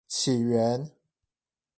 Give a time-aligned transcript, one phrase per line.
[0.07, 0.91] 起源